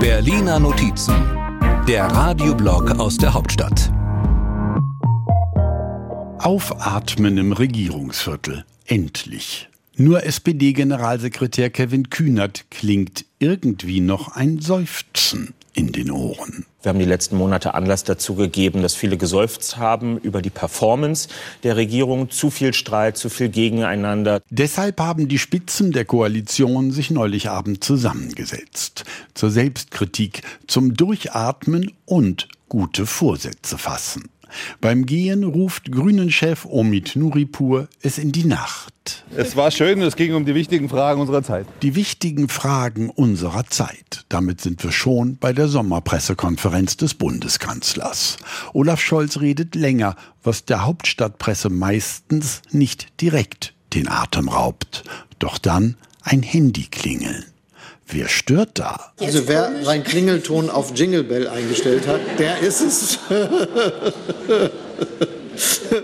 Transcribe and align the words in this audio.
Berliner 0.00 0.58
Notizen, 0.58 1.14
der 1.86 2.06
Radioblog 2.06 2.98
aus 2.98 3.16
der 3.16 3.34
Hauptstadt. 3.34 3.92
Aufatmen 6.38 7.36
im 7.36 7.52
Regierungsviertel. 7.52 8.64
Endlich. 8.86 9.68
Nur 9.96 10.24
SPD-Generalsekretär 10.24 11.70
Kevin 11.70 12.08
Kühnert 12.08 12.70
klingt 12.70 13.24
irgendwie 13.38 14.00
noch 14.00 14.28
ein 14.36 14.60
Seufzen 14.60 15.54
in 15.74 15.92
den 15.92 16.10
Ohren. 16.10 16.64
Wir 16.82 16.90
haben 16.90 16.98
die 16.98 17.04
letzten 17.04 17.36
Monate 17.36 17.74
Anlass 17.74 18.04
dazu 18.04 18.34
gegeben, 18.34 18.82
dass 18.82 18.94
viele 18.94 19.16
geseufzt 19.16 19.78
haben 19.78 20.18
über 20.18 20.42
die 20.42 20.50
Performance 20.50 21.28
der 21.62 21.76
Regierung. 21.76 22.30
Zu 22.30 22.50
viel 22.50 22.72
Streit, 22.72 23.16
zu 23.16 23.28
viel 23.28 23.48
Gegeneinander. 23.48 24.42
Deshalb 24.50 25.00
haben 25.00 25.28
die 25.28 25.38
Spitzen 25.38 25.92
der 25.92 26.04
Koalition 26.04 26.90
sich 26.92 27.10
neulich 27.10 27.50
Abend 27.50 27.82
zusammengesetzt. 27.82 29.04
Zur 29.34 29.50
Selbstkritik, 29.50 30.42
zum 30.66 30.94
Durchatmen 30.94 31.92
und 32.06 32.48
gute 32.68 33.06
Vorsätze 33.06 33.78
fassen. 33.78 34.28
Beim 34.80 35.06
Gehen 35.06 35.44
ruft 35.44 35.90
Grünen-Chef 35.92 36.64
Omid 36.64 37.16
Nuripur 37.16 37.88
es 38.02 38.18
in 38.18 38.32
die 38.32 38.44
Nacht. 38.44 39.24
Es 39.36 39.56
war 39.56 39.70
schön, 39.70 40.02
es 40.02 40.16
ging 40.16 40.34
um 40.34 40.44
die 40.44 40.54
wichtigen 40.54 40.88
Fragen 40.88 41.20
unserer 41.20 41.42
Zeit. 41.42 41.66
Die 41.82 41.94
wichtigen 41.94 42.48
Fragen 42.48 43.10
unserer 43.10 43.64
Zeit. 43.66 44.24
Damit 44.28 44.60
sind 44.60 44.82
wir 44.84 44.92
schon 44.92 45.36
bei 45.36 45.52
der 45.52 45.68
Sommerpressekonferenz 45.68 46.96
des 46.96 47.14
Bundeskanzlers. 47.14 48.36
Olaf 48.72 49.00
Scholz 49.00 49.40
redet 49.40 49.74
länger, 49.74 50.16
was 50.42 50.64
der 50.64 50.84
Hauptstadtpresse 50.84 51.70
meistens 51.70 52.62
nicht 52.70 53.20
direkt 53.20 53.74
den 53.94 54.08
Atem 54.08 54.48
raubt. 54.48 55.04
Doch 55.38 55.58
dann 55.58 55.96
ein 56.22 56.42
Handy 56.42 56.84
klingeln. 56.84 57.44
Wer 58.10 58.28
stört 58.28 58.78
da? 58.78 59.12
Also 59.20 59.48
wer 59.48 59.84
seinen 59.84 60.02
Klingelton 60.02 60.70
auf 60.70 60.96
Jingle 60.96 61.24
Bell 61.24 61.46
eingestellt 61.46 62.06
hat, 62.06 62.20
der 62.38 62.58
ist 62.58 62.80
es. 62.80 63.18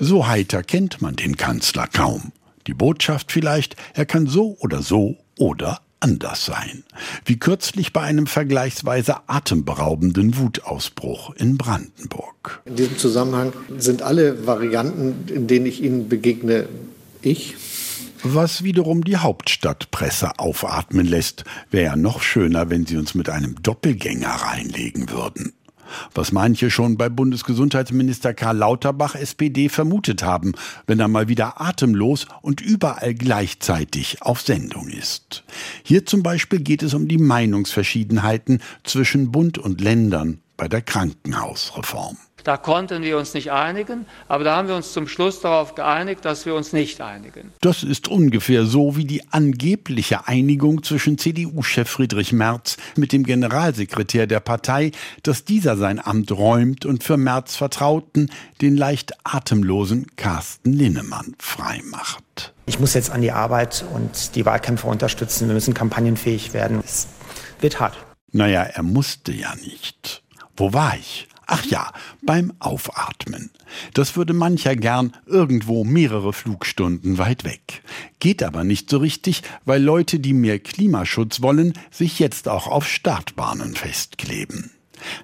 so 0.00 0.26
heiter 0.26 0.62
kennt 0.62 1.02
man 1.02 1.16
den 1.16 1.36
Kanzler 1.36 1.86
kaum. 1.86 2.32
Die 2.66 2.74
Botschaft 2.74 3.32
vielleicht, 3.32 3.76
er 3.94 4.06
kann 4.06 4.26
so 4.26 4.56
oder 4.60 4.82
so 4.82 5.16
oder 5.38 5.80
anders 6.00 6.46
sein. 6.46 6.84
Wie 7.26 7.38
kürzlich 7.38 7.92
bei 7.92 8.00
einem 8.00 8.26
vergleichsweise 8.26 9.28
atemberaubenden 9.28 10.38
Wutausbruch 10.38 11.34
in 11.36 11.58
Brandenburg. 11.58 12.62
In 12.64 12.76
diesem 12.76 12.96
Zusammenhang 12.96 13.52
sind 13.76 14.00
alle 14.00 14.46
Varianten, 14.46 15.30
in 15.32 15.46
denen 15.46 15.66
ich 15.66 15.82
Ihnen 15.82 16.08
begegne, 16.08 16.66
ich 17.20 17.56
was 18.22 18.64
wiederum 18.64 19.04
die 19.04 19.16
Hauptstadtpresse 19.16 20.38
aufatmen 20.38 21.06
lässt. 21.06 21.44
Wäre 21.70 21.84
ja 21.84 21.96
noch 21.96 22.22
schöner, 22.22 22.70
wenn 22.70 22.86
sie 22.86 22.96
uns 22.96 23.14
mit 23.14 23.28
einem 23.28 23.56
Doppelgänger 23.62 24.28
reinlegen 24.28 25.10
würden. 25.10 25.52
Was 26.14 26.30
manche 26.30 26.70
schon 26.70 26.96
bei 26.96 27.08
Bundesgesundheitsminister 27.08 28.32
Karl 28.32 28.58
Lauterbach 28.58 29.14
SPD 29.14 29.68
vermutet 29.68 30.22
haben, 30.22 30.52
wenn 30.86 31.00
er 31.00 31.08
mal 31.08 31.28
wieder 31.28 31.60
atemlos 31.60 32.26
und 32.42 32.60
überall 32.60 33.14
gleichzeitig 33.14 34.22
auf 34.22 34.40
Sendung 34.40 34.88
ist. 34.88 35.42
Hier 35.82 36.06
zum 36.06 36.22
Beispiel 36.22 36.60
geht 36.60 36.82
es 36.82 36.94
um 36.94 37.08
die 37.08 37.18
Meinungsverschiedenheiten 37.18 38.62
zwischen 38.84 39.32
Bund 39.32 39.58
und 39.58 39.80
Ländern 39.80 40.40
bei 40.60 40.68
der 40.68 40.82
Krankenhausreform. 40.82 42.18
Da 42.44 42.58
konnten 42.58 43.02
wir 43.02 43.16
uns 43.16 43.32
nicht 43.32 43.50
einigen, 43.50 44.04
aber 44.28 44.44
da 44.44 44.56
haben 44.56 44.68
wir 44.68 44.76
uns 44.76 44.92
zum 44.92 45.08
Schluss 45.08 45.40
darauf 45.40 45.74
geeinigt, 45.74 46.22
dass 46.26 46.44
wir 46.44 46.54
uns 46.54 46.74
nicht 46.74 47.00
einigen. 47.00 47.52
Das 47.62 47.82
ist 47.82 48.08
ungefähr 48.08 48.66
so 48.66 48.94
wie 48.94 49.06
die 49.06 49.26
angebliche 49.32 50.28
Einigung 50.28 50.82
zwischen 50.82 51.16
CDU-Chef 51.16 51.88
Friedrich 51.88 52.34
Merz 52.34 52.76
mit 52.94 53.12
dem 53.12 53.24
Generalsekretär 53.24 54.26
der 54.26 54.40
Partei, 54.40 54.92
dass 55.22 55.46
dieser 55.46 55.78
sein 55.78 55.98
Amt 55.98 56.30
räumt 56.30 56.84
und 56.84 57.04
für 57.04 57.16
Merz 57.16 57.56
Vertrauten 57.56 58.30
den 58.60 58.76
leicht 58.76 59.12
atemlosen 59.24 60.08
Carsten 60.16 60.74
Linnemann 60.74 61.36
freimacht. 61.38 62.52
Ich 62.66 62.78
muss 62.78 62.92
jetzt 62.92 63.10
an 63.10 63.22
die 63.22 63.32
Arbeit 63.32 63.82
und 63.94 64.34
die 64.34 64.44
Wahlkämpfer 64.44 64.88
unterstützen. 64.88 65.48
Wir 65.48 65.54
müssen 65.54 65.72
kampagnenfähig 65.72 66.52
werden. 66.52 66.82
Es 66.84 67.08
wird 67.60 67.80
hart. 67.80 67.96
Naja, 68.32 68.62
er 68.62 68.82
musste 68.82 69.32
ja 69.32 69.54
nicht. 69.56 70.19
Wo 70.60 70.74
war 70.74 70.94
ich? 70.94 71.26
Ach 71.46 71.64
ja, 71.64 71.90
beim 72.20 72.52
Aufatmen. 72.58 73.50
Das 73.94 74.14
würde 74.14 74.34
mancher 74.34 74.76
gern 74.76 75.16
irgendwo 75.24 75.84
mehrere 75.84 76.34
Flugstunden 76.34 77.16
weit 77.16 77.44
weg. 77.44 77.82
Geht 78.18 78.42
aber 78.42 78.62
nicht 78.62 78.90
so 78.90 78.98
richtig, 78.98 79.42
weil 79.64 79.82
Leute, 79.82 80.20
die 80.20 80.34
mehr 80.34 80.58
Klimaschutz 80.58 81.40
wollen, 81.40 81.72
sich 81.90 82.18
jetzt 82.18 82.46
auch 82.46 82.66
auf 82.66 82.86
Startbahnen 82.86 83.74
festkleben. 83.74 84.70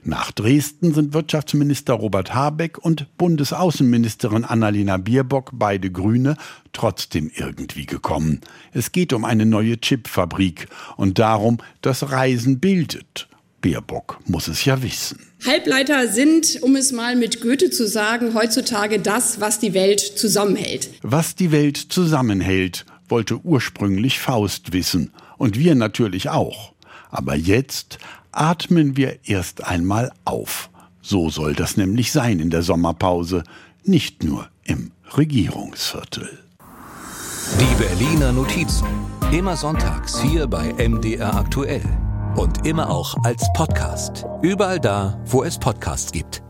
Nach 0.02 0.32
Dresden 0.32 0.94
sind 0.94 1.12
Wirtschaftsminister 1.12 1.92
Robert 1.92 2.32
Habeck 2.32 2.78
und 2.78 3.14
Bundesaußenministerin 3.18 4.46
Annalena 4.46 4.96
Baerbock, 4.96 5.50
beide 5.52 5.90
Grüne, 5.90 6.38
trotzdem 6.72 7.30
irgendwie 7.34 7.84
gekommen. 7.84 8.40
Es 8.72 8.90
geht 8.90 9.12
um 9.12 9.26
eine 9.26 9.44
neue 9.44 9.78
Chipfabrik 9.78 10.68
und 10.96 11.18
darum, 11.18 11.58
dass 11.82 12.10
Reisen 12.10 12.58
bildet 12.58 13.28
Baerbock 13.66 14.20
muss 14.26 14.46
es 14.46 14.64
ja 14.64 14.80
wissen. 14.80 15.18
Halbleiter 15.44 16.06
sind, 16.06 16.62
um 16.62 16.76
es 16.76 16.92
mal 16.92 17.16
mit 17.16 17.40
Goethe 17.40 17.68
zu 17.68 17.88
sagen, 17.88 18.34
heutzutage 18.34 19.00
das, 19.00 19.40
was 19.40 19.58
die 19.58 19.74
Welt 19.74 19.98
zusammenhält. 19.98 20.90
Was 21.02 21.34
die 21.34 21.50
Welt 21.50 21.76
zusammenhält, 21.76 22.86
wollte 23.08 23.40
ursprünglich 23.42 24.20
Faust 24.20 24.72
wissen. 24.72 25.10
Und 25.36 25.58
wir 25.58 25.74
natürlich 25.74 26.28
auch. 26.30 26.74
Aber 27.10 27.34
jetzt 27.34 27.98
atmen 28.30 28.96
wir 28.96 29.18
erst 29.24 29.64
einmal 29.64 30.12
auf. 30.24 30.70
So 31.02 31.28
soll 31.28 31.54
das 31.54 31.76
nämlich 31.76 32.12
sein 32.12 32.38
in 32.38 32.50
der 32.50 32.62
Sommerpause, 32.62 33.42
nicht 33.82 34.22
nur 34.22 34.48
im 34.62 34.92
Regierungsviertel. 35.16 36.38
Die 37.58 37.82
Berliner 37.82 38.30
Notizen. 38.30 38.86
Immer 39.32 39.56
sonntags 39.56 40.20
hier 40.20 40.46
bei 40.46 40.72
MDR 40.74 41.34
aktuell 41.34 41.82
und 42.36 42.66
immer 42.66 42.90
auch 42.90 43.16
als 43.24 43.50
Podcast. 43.54 44.26
Überall 44.42 44.80
da, 44.80 45.18
wo 45.26 45.42
es 45.42 45.58
Podcasts 45.58 46.12
gibt. 46.12 46.45